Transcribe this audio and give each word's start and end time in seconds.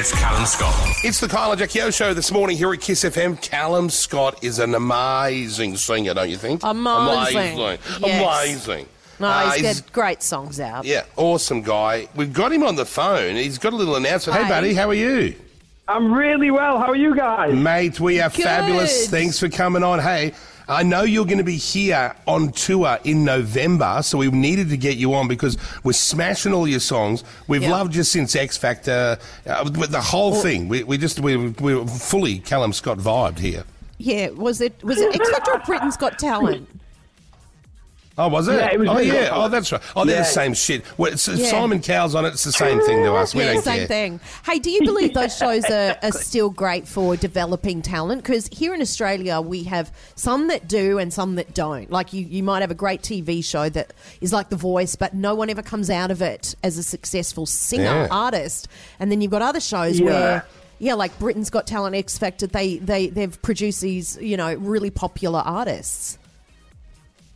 It's 0.00 0.12
Calum 0.12 0.46
Scott. 0.46 0.74
It's 1.02 1.18
the 1.18 1.26
Kyle 1.26 1.50
and 1.50 1.58
Jackie 1.58 1.80
O 1.80 1.90
show 1.90 2.14
this 2.14 2.30
morning 2.30 2.56
here 2.56 2.72
at 2.72 2.80
Kiss 2.80 3.02
FM. 3.02 3.40
Calum 3.42 3.90
Scott 3.90 4.44
is 4.44 4.60
an 4.60 4.76
amazing 4.76 5.76
singer, 5.76 6.14
don't 6.14 6.30
you 6.30 6.36
think? 6.36 6.60
Amazing. 6.62 7.58
Amazing. 7.58 7.78
Yes. 8.02 8.56
Amazing. 8.68 8.86
No, 9.18 9.26
Uh, 9.26 9.50
he's 9.50 9.80
got 9.80 9.92
great 9.92 10.22
songs 10.22 10.60
out. 10.60 10.84
Yeah, 10.84 11.02
awesome 11.16 11.62
guy. 11.62 12.06
We've 12.14 12.32
got 12.32 12.52
him 12.52 12.62
on 12.62 12.76
the 12.76 12.84
phone. 12.86 13.34
He's 13.34 13.58
got 13.58 13.72
a 13.72 13.76
little 13.76 13.96
announcement. 13.96 14.36
Hey, 14.38 14.44
Hey. 14.44 14.48
buddy, 14.50 14.74
how 14.74 14.88
are 14.88 14.94
you? 14.94 15.34
I'm 15.88 16.12
really 16.12 16.52
well. 16.52 16.78
How 16.78 16.90
are 16.90 16.96
you 16.96 17.16
guys? 17.16 17.52
Mate, 17.54 17.98
we 17.98 18.20
are 18.20 18.30
Good. 18.30 18.44
fabulous. 18.44 19.08
Thanks 19.08 19.40
for 19.40 19.48
coming 19.48 19.82
on. 19.82 19.98
Hey, 19.98 20.32
I 20.68 20.82
know 20.82 21.02
you're 21.02 21.24
going 21.24 21.38
to 21.38 21.44
be 21.44 21.56
here 21.56 22.14
on 22.26 22.52
tour 22.52 22.98
in 23.04 23.24
November, 23.24 24.00
so 24.02 24.18
we 24.18 24.30
needed 24.30 24.68
to 24.68 24.76
get 24.76 24.98
you 24.98 25.14
on 25.14 25.26
because 25.26 25.56
we're 25.82 25.92
smashing 25.94 26.52
all 26.52 26.68
your 26.68 26.80
songs. 26.80 27.24
We've 27.46 27.62
Yeah. 27.62 27.70
loved 27.70 27.94
you 27.94 28.02
since 28.02 28.36
X 28.36 28.56
Factor, 28.58 29.18
uh, 29.46 29.70
with 29.78 29.90
the 29.90 30.00
whole 30.00 30.34
thing. 30.34 30.68
We, 30.68 30.82
we 30.84 30.98
just 30.98 31.20
we 31.20 31.36
we 31.36 31.74
were 31.74 31.86
fully 31.86 32.40
Calum 32.40 32.72
Scott 32.74 32.98
vibed 32.98 33.38
here. 33.38 33.64
Yeah, 33.96 34.28
was 34.30 34.60
it 34.60 34.82
was 34.84 35.00
it 35.00 35.14
X 35.14 35.30
Factor 35.30 35.52
or 35.52 35.58
Britain's 35.60 35.96
Got 35.96 36.18
Talent? 36.18 36.68
Oh, 38.18 38.28
was 38.28 38.48
it? 38.48 38.54
Yeah, 38.54 38.72
it 38.72 38.80
was 38.80 38.88
oh, 38.88 38.98
yeah. 38.98 39.30
Oh, 39.32 39.48
that's 39.48 39.70
right. 39.70 39.80
Oh, 39.94 40.04
they're 40.04 40.16
Yeah. 40.16 40.22
the 40.22 40.28
same 40.28 40.52
shit. 40.52 40.84
Well, 40.98 41.12
it's, 41.12 41.28
Yeah. 41.28 41.50
Simon 41.50 41.80
Cowell's 41.80 42.16
on 42.16 42.24
it. 42.24 42.30
It's 42.30 42.42
the 42.42 42.50
same 42.52 42.80
thing 42.80 43.04
to 43.04 43.14
us. 43.14 43.32
We 43.34 43.44
yeah, 43.44 43.54
don't 43.54 43.62
same 43.62 43.78
care. 43.78 43.86
thing. 43.86 44.20
Hey, 44.44 44.58
do 44.58 44.70
you 44.70 44.80
believe 44.82 45.14
those 45.14 45.36
shows 45.36 45.64
are, 45.66 45.96
are 46.02 46.10
still 46.10 46.50
great 46.50 46.88
for 46.88 47.16
developing 47.16 47.80
talent? 47.80 48.22
Because 48.24 48.48
here 48.50 48.74
in 48.74 48.80
Australia, 48.80 49.40
we 49.40 49.62
have 49.64 49.92
some 50.16 50.48
that 50.48 50.66
do 50.66 50.98
and 50.98 51.12
some 51.12 51.36
that 51.36 51.54
don't. 51.54 51.90
Like 51.90 52.12
you, 52.12 52.24
you 52.24 52.42
might 52.42 52.60
have 52.62 52.72
a 52.72 52.74
great 52.74 53.02
TV 53.02 53.44
show 53.44 53.68
that 53.68 53.92
is 54.20 54.32
like 54.32 54.48
The 54.48 54.56
Voice, 54.56 54.96
but 54.96 55.14
no 55.14 55.36
one 55.36 55.48
ever 55.48 55.62
comes 55.62 55.88
out 55.88 56.10
of 56.10 56.20
it 56.20 56.56
as 56.64 56.76
a 56.76 56.82
successful 56.82 57.46
singer 57.46 58.08
artist. 58.10 58.66
And 58.98 59.12
then 59.12 59.20
you've 59.20 59.30
got 59.30 59.42
other 59.42 59.60
shows 59.60 60.00
where. 60.02 60.44
Yeah, 60.80 60.94
like 60.94 61.18
Britain's 61.18 61.50
Got 61.50 61.66
Talent, 61.66 61.96
X 61.96 62.18
Factor. 62.18 62.46
They 62.46 62.78
they 62.78 63.08
they've 63.08 63.42
produced 63.42 63.80
these, 63.80 64.16
you 64.20 64.36
know, 64.36 64.54
really 64.54 64.90
popular 64.90 65.40
artists. 65.40 66.18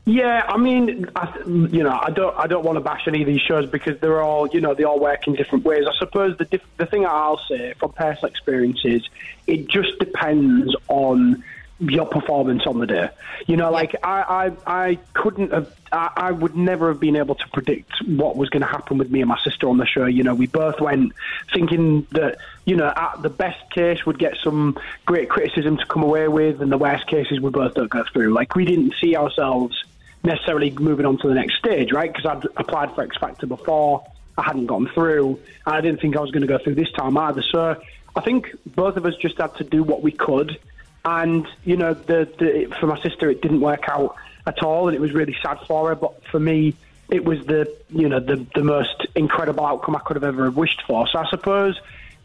Yeah, 0.05 0.45
I 0.48 0.56
mean, 0.56 1.06
I, 1.14 1.39
you 1.47 1.84
know, 1.84 1.97
I 2.00 2.11
don't, 2.11 2.36
I 2.36 2.48
don't 2.48 2.64
want 2.64 2.77
to 2.77 2.81
bash 2.81 3.06
any 3.06 3.20
of 3.22 3.27
these 3.28 3.41
shows 3.41 3.70
because 3.70 4.00
they're 4.00 4.20
all, 4.20 4.48
you 4.48 4.61
know, 4.61 4.75
they 4.75 4.83
all 4.83 4.98
work 4.98 5.28
in 5.28 5.34
different 5.34 5.64
ways. 5.64 5.84
I 5.89 5.97
suppose 5.97 6.36
the 6.39 6.45
diff- 6.45 6.77
the 6.77 6.86
thing 6.86 7.06
I'll 7.06 7.41
say 7.48 7.75
from 7.75 7.92
personal 7.92 8.28
experiences, 8.28 9.08
it 9.47 9.69
just 9.69 9.97
depends 10.00 10.75
on 10.89 11.45
your 11.78 12.06
performance 12.06 12.67
on 12.67 12.78
the 12.78 12.86
day. 12.86 13.08
You 13.47 13.56
know, 13.56 13.70
like 13.70 13.95
I, 14.03 14.50
I, 14.67 14.86
I 14.89 14.98
couldn't 15.14 15.53
have, 15.53 15.73
I, 15.92 16.11
I 16.17 16.30
would 16.33 16.56
never 16.56 16.89
have 16.89 16.98
been 16.98 17.17
able 17.17 17.36
to 17.36 17.48
predict 17.48 17.92
what 18.05 18.36
was 18.36 18.48
going 18.50 18.62
to 18.62 18.69
happen 18.69 18.98
with 18.98 19.11
me 19.11 19.20
and 19.20 19.28
my 19.28 19.39
sister 19.42 19.69
on 19.69 19.78
the 19.78 19.86
show. 19.86 20.06
You 20.06 20.25
know, 20.25 20.34
we 20.34 20.48
both 20.48 20.80
went 20.80 21.12
thinking 21.53 22.08
that, 22.11 22.39
you 22.64 22.75
know, 22.75 22.92
at 22.95 23.23
the 23.23 23.30
best 23.30 23.70
case 23.70 24.05
would 24.05 24.19
get 24.19 24.36
some 24.42 24.78
great 25.06 25.28
criticism 25.28 25.77
to 25.77 25.86
come 25.86 26.03
away 26.03 26.27
with, 26.27 26.61
and 26.61 26.73
the 26.73 26.78
worst 26.78 27.06
cases 27.06 27.41
we 27.41 27.50
both 27.50 27.75
don't 27.75 27.91
go 27.91 28.05
through. 28.12 28.33
Like 28.33 28.56
we 28.56 28.64
didn't 28.64 28.95
see 29.00 29.17
ourselves 29.17 29.84
necessarily 30.25 30.70
moving 30.70 31.06
on 31.06 31.19
to 31.19 31.28
the 31.28 31.34
next 31.34 31.56
stage, 31.59 31.92
right? 31.92 32.12
Because 32.12 32.27
I'd 32.27 32.45
applied 32.56 32.95
for 32.95 33.03
X 33.03 33.17
Factor 33.17 33.47
before, 33.47 34.05
I 34.39 34.42
hadn't 34.42 34.67
gone 34.67 34.89
through, 34.95 35.41
and 35.67 35.75
I 35.75 35.81
didn't 35.81 36.01
think 36.01 36.17
I 36.17 36.20
was 36.20 36.31
going 36.31 36.42
to 36.42 36.48
go 36.48 36.59
through 36.59 36.77
this 36.77 36.91
time 36.92 37.17
either. 37.17 37.42
So 37.42 37.81
I 38.14 38.20
think 38.20 38.48
both 38.67 38.97
of 38.97 39.05
us 39.05 39.14
just 39.17 39.39
had 39.39 39.55
to 39.56 39.64
do 39.64 39.83
what 39.83 40.03
we 40.03 40.12
could, 40.12 40.59
and 41.05 41.47
you 41.64 41.77
know, 41.77 41.95
the, 41.95 42.29
the 42.39 42.75
for 42.79 42.87
my 42.87 43.01
sister 43.03 43.31
it 43.31 43.42
didn't 43.42 43.61
work 43.61 43.89
out 43.89 44.17
at 44.47 44.62
all, 44.62 44.89
and 44.89 44.97
it 44.97 45.01
was 45.01 45.12
really 45.12 45.37
sad 45.42 45.59
for 45.67 45.89
her. 45.89 45.95
But 45.95 46.25
for 46.27 46.41
me, 46.41 46.75
it 47.11 47.25
was 47.25 47.45
the 47.47 47.75
you 47.91 48.09
know 48.09 48.20
the 48.20 48.47
the 48.55 48.64
most 48.64 49.07
incredible 49.14 49.67
outcome 49.67 49.97
I 49.97 50.01
could 50.01 50.17
have 50.17 50.25
ever 50.25 50.51
wished 50.51 50.83
for. 50.86 51.07
So 51.09 51.19
I 51.19 51.29
suppose. 51.31 51.81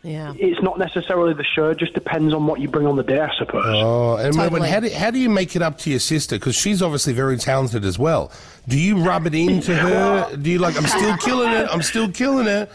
Yeah. 0.08 0.34
It's 0.38 0.62
not 0.62 0.80
necessarily 0.80 1.34
the 1.34 1.44
show; 1.44 1.70
it 1.70 1.78
just 1.78 1.94
depends 1.94 2.34
on 2.34 2.48
what 2.48 2.62
you 2.62 2.70
bring 2.70 2.88
on 2.88 2.96
the 2.96 3.04
day, 3.04 3.20
I 3.20 3.30
suppose. 3.38 3.66
Oh, 3.66 4.16
and 4.16 4.34
when- 4.38 4.62
how, 4.62 4.80
do, 4.80 4.90
how 4.90 5.12
do 5.12 5.20
you 5.20 5.30
make 5.30 5.54
it 5.58 5.62
up 5.62 5.78
to 5.80 5.90
your 5.90 6.00
sister? 6.00 6.38
Because 6.38 6.56
she's 6.56 6.82
obviously 6.82 7.12
very 7.12 7.36
talented 7.36 7.84
as 7.84 8.00
well. 8.00 8.32
Do 8.70 8.80
you 8.80 9.00
rub 9.00 9.28
it 9.28 9.36
into 9.36 9.76
her? 9.76 10.34
Do 10.38 10.50
you 10.50 10.60
like, 10.60 10.78
I'm 10.78 10.88
still 10.88 11.17
killing 11.17 11.52
it, 11.52 11.67
I'm 11.70 11.82
still 11.82 12.10
killing 12.10 12.48
it? 12.48 12.72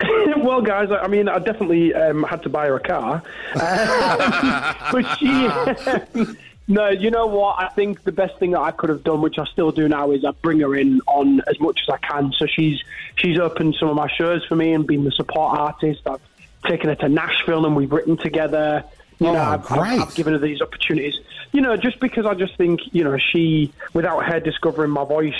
well, 0.38 0.60
guys, 0.60 0.90
I 0.90 1.04
I 1.04 1.06
mean, 1.06 1.28
I 1.28 1.38
definitely 1.38 1.94
um, 1.94 2.24
had 2.24 2.42
to 2.42 2.48
buy 2.48 2.66
her 2.66 2.76
a 2.76 2.80
car. 2.80 3.22
Um, 3.54 4.74
but 4.90 5.18
she. 5.18 6.36
no, 6.66 6.88
you 6.88 7.10
know 7.10 7.26
what? 7.26 7.60
I 7.60 7.68
think 7.68 8.04
the 8.04 8.12
best 8.12 8.38
thing 8.38 8.52
that 8.52 8.60
I 8.60 8.70
could 8.70 8.88
have 8.90 9.04
done, 9.04 9.20
which 9.20 9.38
I 9.38 9.44
still 9.46 9.70
do 9.70 9.88
now, 9.88 10.10
is 10.12 10.24
I 10.24 10.30
bring 10.30 10.60
her 10.60 10.74
in 10.74 11.00
on 11.06 11.40
as 11.46 11.60
much 11.60 11.80
as 11.82 11.92
I 11.92 11.98
can. 11.98 12.32
So 12.32 12.46
she's 12.46 12.82
she's 13.16 13.38
opened 13.38 13.76
some 13.78 13.88
of 13.88 13.96
my 13.96 14.08
shows 14.08 14.44
for 14.46 14.56
me 14.56 14.72
and 14.72 14.86
been 14.86 15.04
the 15.04 15.12
support 15.12 15.58
artist. 15.58 16.06
I've 16.06 16.20
taken 16.66 16.88
her 16.88 16.94
to 16.96 17.08
Nashville 17.08 17.66
and 17.66 17.76
we've 17.76 17.92
written 17.92 18.16
together. 18.16 18.84
You 19.18 19.28
oh, 19.28 19.32
know, 19.34 19.38
Oh, 19.38 19.42
I've, 19.42 19.72
I've. 19.72 20.00
I've 20.00 20.14
given 20.14 20.32
her 20.32 20.38
these 20.38 20.62
opportunities. 20.62 21.14
You 21.52 21.60
know, 21.60 21.76
just 21.76 22.00
because 22.00 22.26
I 22.26 22.34
just 22.34 22.56
think, 22.56 22.80
you 22.92 23.04
know, 23.04 23.16
she, 23.18 23.72
without 23.92 24.24
her 24.24 24.40
discovering 24.40 24.90
my 24.90 25.04
voice, 25.04 25.34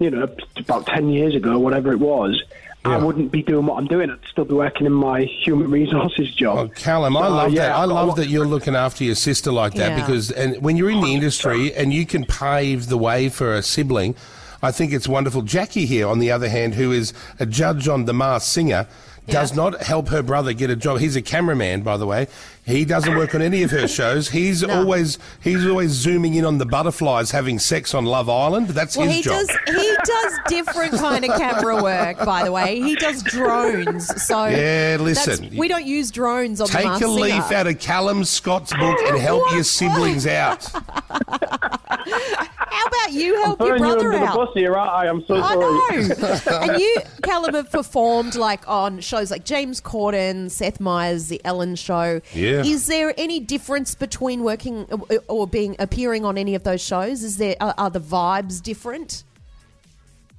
you 0.00 0.10
know, 0.10 0.26
about 0.56 0.86
10 0.86 1.10
years 1.10 1.34
ago, 1.36 1.58
whatever 1.58 1.92
it 1.92 2.00
was, 2.00 2.42
I 2.82 2.96
wouldn't 2.96 3.30
be 3.30 3.42
doing 3.42 3.66
what 3.66 3.76
I'm 3.76 3.86
doing. 3.86 4.10
I'd 4.10 4.18
still 4.32 4.46
be 4.46 4.54
working 4.54 4.86
in 4.86 4.92
my 4.94 5.24
human 5.24 5.70
resources 5.80 6.34
job. 6.34 6.58
Oh, 6.58 6.68
Calum, 6.68 7.14
I 7.16 7.20
So, 7.20 7.28
love 7.34 7.52
yeah, 7.52 7.66
that. 7.68 7.76
I 7.76 7.82
I've 7.82 7.88
got 7.90 7.92
a 8.02 8.06
love 8.06 8.16
that 8.16 8.28
you're 8.28 8.46
looking 8.46 8.74
after 8.74 9.04
your 9.04 9.14
sister 9.14 9.52
like 9.52 9.74
that 9.74 9.90
Yeah. 9.90 10.00
because, 10.00 10.30
and 10.30 10.60
when 10.62 10.76
you're 10.78 10.88
in 10.90 11.02
the 11.02 11.12
industry 11.14 11.72
and 11.74 11.92
you 11.92 12.06
can 12.06 12.24
pave 12.24 12.88
the 12.88 12.96
way 12.96 13.28
for 13.28 13.54
a 13.54 13.62
sibling, 13.62 14.16
I 14.62 14.72
think 14.72 14.92
it's 14.94 15.06
wonderful. 15.06 15.42
Jackie 15.42 15.84
here, 15.84 16.08
on 16.08 16.20
the 16.20 16.30
other 16.30 16.48
hand, 16.48 16.74
who 16.74 16.90
is 16.90 17.12
a 17.38 17.44
judge 17.44 17.86
on 17.86 18.06
The 18.06 18.14
Masked 18.14 18.48
Singer, 18.50 18.86
does 19.28 19.50
Yeah. 19.50 19.56
not 19.56 19.82
help 19.82 20.08
her 20.08 20.22
brother 20.22 20.52
get 20.52 20.70
a 20.70 20.76
job. 20.76 20.98
He's 21.00 21.16
a 21.16 21.22
cameraman, 21.22 21.82
by 21.82 21.96
the 21.96 22.06
way. 22.06 22.26
He 22.66 22.84
doesn't 22.84 23.16
work 23.16 23.34
on 23.34 23.42
any 23.42 23.62
of 23.62 23.70
her 23.72 23.88
shows. 23.88 24.28
He's 24.30 24.62
No. 24.62 24.80
always 24.80 25.18
he's 25.40 25.66
always 25.66 25.90
zooming 25.92 26.34
in 26.34 26.44
on 26.44 26.58
the 26.58 26.66
butterflies 26.66 27.30
having 27.32 27.58
sex 27.58 27.94
on 27.94 28.04
Love 28.04 28.28
Island. 28.28 28.68
That's 28.68 28.96
Well, 28.96 29.06
his 29.06 29.16
he 29.16 29.22
job. 29.22 29.32
does 29.46 29.50
he 29.76 29.96
does 30.04 30.32
different 30.48 30.92
kind 30.94 31.24
of 31.24 31.36
camera 31.38 31.82
work, 31.82 32.24
by 32.24 32.44
the 32.44 32.52
way. 32.52 32.80
He 32.80 32.94
does 32.96 33.22
drones. 33.22 34.06
So 34.24 34.46
Yeah, 34.46 34.98
listen. 35.00 35.50
we 35.56 35.68
don't 35.68 35.86
use 35.86 36.10
drones 36.10 36.60
on 36.60 36.66
the 36.68 36.72
Take 36.72 37.00
a 37.02 37.08
leaf 37.08 37.50
out 37.50 37.66
of 37.66 37.78
Calum 37.80 38.24
Scott's 38.24 38.72
book 38.76 38.98
and 39.06 39.18
help 39.18 39.50
your 39.52 39.64
siblings 39.64 40.26
out. 40.26 40.66
How 42.90 43.04
about 43.04 43.12
you 43.12 43.42
help 43.42 43.60
your 43.60 43.78
Throwing 43.78 43.82
you 43.82 43.94
brother 43.94 44.12
under 44.12 44.26
out? 44.26 44.32
the 44.32 44.44
bus 44.46 44.54
here, 44.54 44.76
I? 44.76 45.06
I'm 45.08 45.24
so 45.26 45.36
I 45.36 45.54
sorry. 45.54 46.08
know. 46.08 46.62
and 46.72 46.80
you, 46.80 46.96
Calum, 47.22 47.54
have 47.54 47.70
performed 47.70 48.34
like 48.34 48.66
on 48.68 49.00
shows 49.00 49.30
like 49.30 49.44
James 49.44 49.80
Corden, 49.80 50.50
Seth 50.50 50.80
Meyers, 50.80 51.28
The 51.28 51.40
Ellen 51.44 51.76
Show. 51.76 52.20
Yeah. 52.32 52.64
Is 52.64 52.86
there 52.86 53.14
any 53.16 53.40
difference 53.40 53.94
between 53.94 54.42
working 54.42 54.86
uh, 54.90 55.16
or 55.28 55.46
being 55.46 55.76
appearing 55.78 56.24
on 56.24 56.36
any 56.38 56.54
of 56.54 56.64
those 56.64 56.80
shows? 56.80 57.22
Is 57.22 57.36
there 57.36 57.56
are, 57.60 57.74
are 57.78 57.90
the 57.90 58.00
vibes 58.00 58.62
different? 58.62 59.24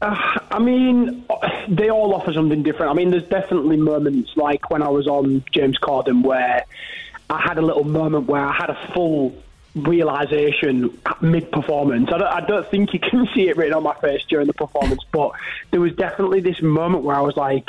I 0.01 0.57
mean, 0.59 1.23
they 1.69 1.91
all 1.91 2.16
offer 2.16 2.34
something 2.34 2.63
different. 2.63 2.91
I 2.91 2.95
mean, 2.95 3.11
there's 3.11 3.28
definitely 3.28 3.78
moments 3.78 4.31
like 4.35 4.72
when 4.72 4.81
I 4.81 4.90
was 4.90 5.06
on 5.07 5.44
James 5.51 5.78
Corden 5.78 6.23
where 6.23 6.66
I 7.29 7.40
had 7.40 7.59
a 7.59 7.61
little 7.61 7.84
moment 7.84 8.28
where 8.28 8.44
I 8.44 8.51
had 8.51 8.72
a 8.72 8.91
full 8.94 9.35
realization 9.75 10.97
mid 11.21 11.51
performance. 11.51 12.09
I 12.11 12.17
don't, 12.17 12.27
I 12.27 12.41
don't 12.45 12.69
think 12.69 12.93
you 12.93 12.99
can 12.99 13.27
see 13.33 13.47
it 13.49 13.57
written 13.57 13.73
on 13.73 13.83
my 13.83 13.95
face 13.95 14.23
during 14.29 14.47
the 14.47 14.53
performance, 14.53 15.01
but 15.11 15.31
there 15.71 15.79
was 15.79 15.93
definitely 15.95 16.41
this 16.41 16.61
moment 16.61 17.03
where 17.03 17.15
I 17.15 17.21
was 17.21 17.35
like, 17.37 17.65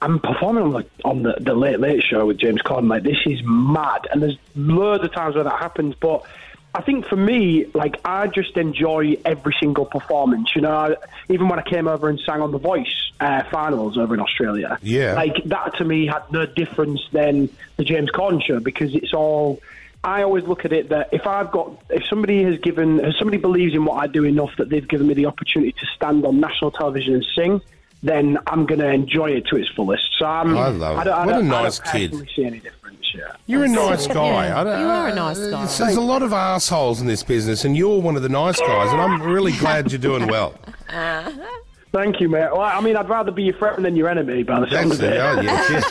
I'm 0.00 0.20
performing 0.20 0.62
on 0.64 0.72
the 0.72 0.86
on 1.04 1.22
the, 1.24 1.34
the 1.40 1.54
Late 1.54 1.80
Late 1.80 2.02
Show 2.04 2.24
with 2.26 2.38
James 2.38 2.62
Corden. 2.62 2.88
Like 2.88 3.02
this 3.02 3.18
is 3.26 3.40
mad, 3.44 4.06
and 4.12 4.22
there's 4.22 4.38
loads 4.54 5.02
of 5.04 5.12
times 5.12 5.34
where 5.34 5.42
that 5.44 5.58
happens. 5.58 5.96
But 5.96 6.24
I 6.72 6.82
think 6.82 7.04
for 7.06 7.16
me, 7.16 7.64
like 7.74 7.96
I 8.04 8.28
just 8.28 8.56
enjoy 8.56 9.16
every 9.24 9.56
single 9.58 9.86
performance. 9.86 10.54
You 10.54 10.60
know, 10.62 10.70
I, 10.72 10.94
even 11.28 11.48
when 11.48 11.58
I 11.58 11.62
came 11.62 11.88
over 11.88 12.08
and 12.08 12.20
sang 12.20 12.40
on 12.42 12.52
the 12.52 12.58
Voice 12.58 12.94
uh, 13.18 13.42
finals 13.50 13.98
over 13.98 14.14
in 14.14 14.20
Australia, 14.20 14.78
Yeah. 14.82 15.14
like 15.14 15.42
that 15.46 15.76
to 15.78 15.84
me 15.84 16.06
had 16.06 16.30
no 16.30 16.46
difference 16.46 17.00
than 17.10 17.48
the 17.76 17.82
James 17.84 18.10
Corden 18.12 18.40
show 18.42 18.60
because 18.60 18.94
it's 18.94 19.12
all. 19.12 19.60
I 20.04 20.22
always 20.22 20.44
look 20.44 20.64
at 20.64 20.72
it 20.72 20.88
that 20.90 21.08
if 21.12 21.26
I've 21.26 21.50
got, 21.50 21.82
if 21.90 22.04
somebody 22.08 22.42
has 22.44 22.58
given, 22.60 23.00
if 23.00 23.16
somebody 23.16 23.36
believes 23.38 23.74
in 23.74 23.84
what 23.84 24.02
I 24.02 24.06
do 24.06 24.24
enough 24.24 24.50
that 24.58 24.68
they've 24.68 24.86
given 24.86 25.06
me 25.06 25.14
the 25.14 25.26
opportunity 25.26 25.72
to 25.72 25.86
stand 25.96 26.24
on 26.24 26.40
national 26.40 26.70
television 26.70 27.14
and 27.14 27.26
sing, 27.34 27.60
then 28.02 28.38
I'm 28.46 28.64
going 28.64 28.78
to 28.78 28.88
enjoy 28.88 29.30
it 29.32 29.46
to 29.48 29.56
its 29.56 29.68
fullest. 29.70 30.04
So 30.18 30.24
I'm, 30.24 30.56
I 30.56 30.68
love 30.68 31.00
it. 31.00 31.04
don't, 31.04 31.14
I 31.14 31.26
What 31.26 31.34
a 31.34 31.38
don't, 31.38 31.48
nice 31.48 31.80
I 31.80 32.06
don't 32.08 32.20
kid. 32.20 32.30
see 32.36 32.44
any 32.44 32.60
difference. 32.60 32.74
Yeah. 33.14 33.32
You're 33.46 33.64
a 33.64 33.68
nice 33.68 34.06
guy. 34.06 34.46
Yeah, 34.46 34.60
I 34.60 34.64
don't, 34.64 34.80
you 34.80 34.86
are 34.86 35.08
a 35.08 35.14
nice 35.14 35.38
uh, 35.38 35.50
guy. 35.50 35.64
There's 35.66 35.96
a 35.96 36.00
lot 36.00 36.22
of 36.22 36.32
assholes 36.32 37.00
in 37.00 37.06
this 37.08 37.22
business, 37.24 37.64
and 37.64 37.76
you're 37.76 38.00
one 38.00 38.14
of 38.16 38.22
the 38.22 38.28
nice 38.28 38.60
guys, 38.60 38.92
and 38.92 39.00
I'm 39.00 39.22
really 39.22 39.52
glad 39.52 39.90
you're 39.90 39.98
doing 39.98 40.28
well. 40.28 40.54
Thank 41.90 42.20
you, 42.20 42.28
mate. 42.28 42.50
Well, 42.52 42.60
I 42.60 42.82
mean, 42.82 42.96
I'd 42.96 43.08
rather 43.08 43.32
be 43.32 43.44
your 43.44 43.54
friend 43.54 43.82
than 43.82 43.96
your 43.96 44.10
enemy, 44.10 44.42
by 44.42 44.60
the 44.60 44.68
sound 44.70 44.90
That's 44.90 45.00
of 45.00 45.06
it. 45.06 45.14
it. 45.14 45.20
Oh, 45.20 45.40
yes, 45.40 45.70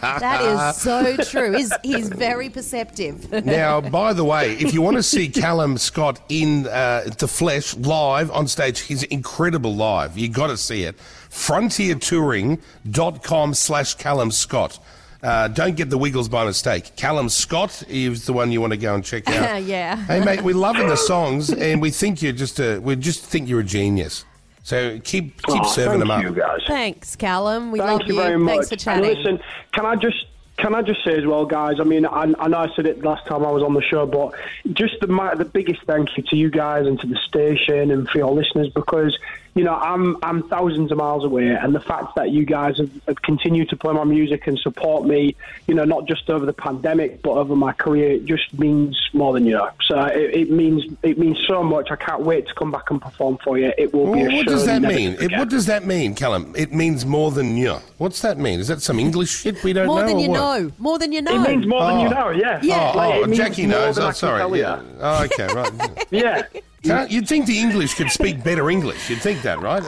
That 0.00 0.40
is 0.42 0.76
so 0.80 1.16
true. 1.16 1.50
He's, 1.52 1.72
he's 1.82 2.08
very 2.08 2.48
perceptive. 2.48 3.44
Now, 3.44 3.80
by 3.80 4.12
the 4.12 4.22
way, 4.24 4.52
if 4.52 4.72
you 4.72 4.82
want 4.82 4.96
to 4.96 5.02
see 5.02 5.28
Calum 5.28 5.78
Scott 5.78 6.20
in 6.28 6.68
uh, 6.68 7.10
the 7.18 7.26
flesh 7.26 7.74
live 7.76 8.30
on 8.30 8.46
stage, 8.46 8.78
he's 8.82 9.02
incredible 9.04 9.74
live. 9.74 10.16
you 10.16 10.28
got 10.28 10.46
to 10.46 10.56
see 10.56 10.84
it. 10.84 10.96
Frontiertouring.com 11.28 13.54
slash 13.54 13.94
Calum 13.94 14.30
Scott. 14.30 14.78
Uh, 15.22 15.48
don't 15.48 15.74
get 15.74 15.88
the 15.90 15.98
Wiggles 15.98 16.28
by 16.28 16.44
mistake. 16.44 16.94
Calum 16.96 17.28
Scott 17.30 17.82
is 17.88 18.26
the 18.26 18.32
one 18.32 18.52
you 18.52 18.60
want 18.60 18.72
to 18.74 18.76
go 18.76 18.94
and 18.94 19.04
check 19.04 19.28
out. 19.30 19.62
Yeah. 19.64 19.96
Hey, 19.96 20.24
mate, 20.24 20.42
we're 20.42 20.54
loving 20.54 20.86
the 20.86 20.96
songs, 20.96 21.50
and 21.50 21.82
we 21.82 21.90
think 21.90 22.22
you're 22.22 22.32
just 22.32 22.60
a. 22.60 22.78
We 22.78 22.94
just 22.96 23.24
think 23.24 23.48
you're 23.48 23.60
a 23.60 23.64
genius. 23.64 24.24
So 24.64 24.98
keep 25.00 25.40
keep 25.42 25.62
Oh, 25.62 25.68
serving 25.68 25.90
thank 25.90 26.00
them 26.00 26.10
up. 26.10 26.22
you, 26.22 26.32
guys. 26.34 26.60
Thanks, 26.66 27.16
Calum. 27.16 27.70
We 27.70 27.78
Thank 27.80 28.00
love 28.00 28.08
you 28.08 28.14
very 28.16 28.38
much. 28.38 28.54
Thanks 28.54 28.68
for 28.70 28.76
chatting. 28.76 29.04
And 29.04 29.18
listen, 29.18 29.40
can 29.72 29.84
I 29.84 29.94
just 29.94 30.24
can 30.56 30.74
I 30.74 30.80
just 30.80 31.04
say 31.04 31.18
as 31.18 31.26
well, 31.26 31.44
guys? 31.44 31.80
I 31.80 31.84
mean, 31.84 32.06
I, 32.06 32.32
I 32.38 32.48
know 32.48 32.58
I 32.58 32.74
said 32.74 32.86
it 32.86 33.02
last 33.04 33.26
time 33.26 33.44
I 33.44 33.50
was 33.50 33.62
on 33.62 33.74
the 33.74 33.82
show, 33.82 34.06
but 34.06 34.34
just 34.72 35.00
the 35.00 35.06
my, 35.06 35.34
the 35.34 35.44
biggest 35.44 35.82
thank 35.82 36.16
you 36.16 36.22
to 36.24 36.36
you 36.36 36.48
guys 36.48 36.86
and 36.86 36.98
to 37.00 37.06
the 37.06 37.16
station 37.16 37.90
and 37.90 38.08
for 38.08 38.16
your 38.18 38.32
listeners 38.32 38.68
because 38.70 39.18
you 39.54 39.64
know 39.64 39.74
I'm 39.74 40.16
I'm 40.22 40.48
thousands 40.48 40.90
of 40.92 40.98
miles 40.98 41.24
away, 41.24 41.48
and 41.48 41.74
the 41.74 41.80
fact 41.80 42.14
that 42.16 42.30
you 42.30 42.44
guys 42.44 42.78
have, 42.78 42.90
have 43.06 43.22
continued 43.22 43.68
to 43.70 43.76
play 43.76 43.92
my 43.94 44.04
music 44.04 44.46
and 44.46 44.58
support 44.58 45.06
me, 45.06 45.36
you 45.66 45.74
know, 45.74 45.84
not 45.84 46.06
just 46.06 46.28
over 46.30 46.44
the 46.46 46.52
pandemic 46.52 47.22
but 47.22 47.30
over 47.32 47.54
my 47.56 47.72
career, 47.72 48.12
it 48.12 48.24
just 48.26 48.56
means 48.58 48.98
more 49.12 49.32
than 49.32 49.46
you 49.46 49.52
know. 49.52 49.70
So 49.86 50.00
it, 50.06 50.34
it 50.34 50.50
means 50.50 50.84
it 51.02 51.18
means 51.18 51.38
so 51.46 51.62
much. 51.62 51.90
I 51.90 51.96
can't 51.96 52.22
wait 52.22 52.48
to 52.48 52.54
come 52.54 52.70
back 52.70 52.90
and 52.90 53.00
perform 53.00 53.38
for 53.44 53.58
you. 53.58 53.72
It 53.78 53.92
will 53.94 54.06
be 54.12 54.22
Well, 54.22 54.30
a 54.30 54.34
what 54.36 54.44
show 54.44 54.50
does 54.52 54.66
that 54.66 54.82
mean? 54.82 55.16
It, 55.20 55.32
what 55.38 55.48
does 55.48 55.66
that 55.66 55.84
mean, 55.86 56.14
Calum? 56.14 56.52
It 56.56 56.72
means 56.72 57.06
more 57.06 57.30
than 57.30 57.56
you. 57.56 57.76
What's 57.98 58.20
that 58.22 58.38
mean? 58.38 58.60
Is 58.60 58.68
that 58.68 58.82
some 58.82 58.98
English 58.98 59.30
shit 59.30 59.62
we 59.62 59.72
don't 59.72 59.86
More 59.86 60.00
know? 60.00 60.06
More 60.06 60.08
than 60.08 60.16
or 60.18 60.22
you 60.22 60.30
what? 60.30 60.60
know. 60.62 60.72
More 60.78 60.98
than 60.98 61.12
you 61.12 61.22
know. 61.22 61.34
It 61.44 61.48
means 61.48 61.66
more 61.66 61.80
than 61.86 62.00
you 62.00 62.06
Oh. 62.08 62.10
know, 62.10 62.30
yeah. 62.30 62.60
Yeah. 62.62 62.90
Oh, 62.92 62.96
Like, 62.96 63.14
oh, 63.14 63.26
Jackie 63.34 63.66
knows. 63.66 63.98
Oh, 63.98 64.10
sorry. 64.10 64.40
Yeah. 64.58 64.80
you. 64.80 64.86
Oh, 65.00 65.24
okay, 65.24 65.46
right. 65.54 66.06
Yeah. 66.10 66.42
Can't- 66.84 67.10
You'd 67.10 67.26
think 67.28 67.46
the 67.46 67.58
English 67.58 67.94
could 67.94 68.10
speak 68.10 68.42
better 68.44 68.70
English. 68.70 69.08
You'd 69.10 69.20
think 69.20 69.42
that, 69.42 69.60
right? 69.60 69.82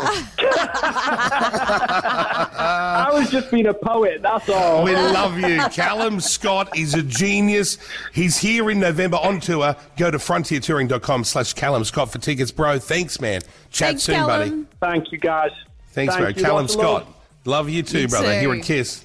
I 1.99 3.11
was 3.13 3.31
just 3.31 3.51
being 3.51 3.67
a 3.67 3.75
poet, 3.75 4.23
that's 4.23 4.49
all. 4.49 4.83
we 4.85 4.95
love 4.95 5.39
you. 5.39 5.61
Calum 5.73 6.21
Scott 6.21 6.77
is 6.77 6.95
a 6.95 7.03
genius. 7.03 7.79
He's 8.13 8.37
here 8.39 8.71
in 8.71 8.81
November 8.81 9.19
on 9.19 9.41
tour. 9.41 9.77
Go 9.97 10.11
to 10.11 10.19
frontiertouring.com 10.19 11.25
slash 11.25 11.53
Calum 11.55 11.85
Scott 11.85 12.11
for 12.11 12.19
tickets, 12.19 12.51
bro. 12.51 12.79
Thanks, 12.79 13.21
man. 13.21 13.41
Chat 13.71 13.89
Thanks, 13.89 14.03
soon, 14.05 14.15
Calum. 14.17 14.51
buddy. 14.51 14.67
Thank 14.81 15.13
you, 15.13 15.19
guys. 15.19 15.51
Thanks, 15.93 16.15
Thank 16.15 16.25
bro. 16.25 16.29
you. 16.29 16.43
Calum 16.45 16.69
Scott. 16.69 16.83
love. 17.05 17.07
Love 17.45 17.69
you 17.71 17.83
too, 17.83 18.01
You 18.03 18.09
brother. 18.09 18.33
Here 18.41 18.53
too. 18.53 18.59
at 18.61 18.65
Kiss. 18.65 19.05